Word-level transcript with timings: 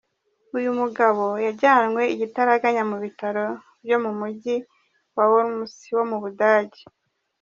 Uyu 0.57 0.71
mugabo 0.79 1.25
yajyanywe 1.45 2.03
igitaraganya 2.13 2.83
mu 2.91 2.97
bitaro 3.03 3.43
byo 3.83 3.97
mu 4.03 4.11
Mujyi 4.19 4.55
wa 5.15 5.25
Worms 5.31 5.73
wo 5.95 6.03
mu 6.09 6.17
Budage. 6.23 6.81